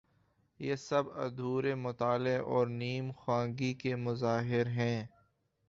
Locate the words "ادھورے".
1.15-1.73